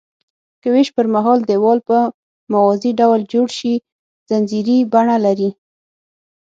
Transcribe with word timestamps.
که 0.61 0.67
ویش 0.73 0.89
پرمهال 0.95 1.39
دیوال 1.49 1.79
په 1.87 1.97
موازي 2.53 2.91
ډول 2.99 3.21
جوړ 3.33 3.47
شي 3.57 3.73
ځنځیري 4.29 4.77
بڼه 4.93 5.17
لري. 5.25 5.49